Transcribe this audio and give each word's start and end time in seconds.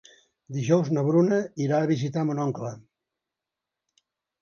Dijous 0.55 0.89
na 0.97 1.03
Bruna 1.09 1.37
irà 1.67 1.83
a 1.83 1.91
visitar 1.93 2.25
mon 2.33 2.43
oncle. 2.49 2.75